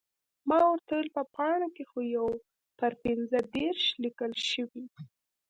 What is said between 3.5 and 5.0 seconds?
دېرش لیکل شوي.